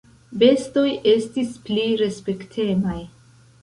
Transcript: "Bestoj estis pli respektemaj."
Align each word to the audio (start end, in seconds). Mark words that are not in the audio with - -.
"Bestoj 0.43 0.85
estis 1.13 1.53
pli 1.69 1.87
respektemaj." 2.05 3.01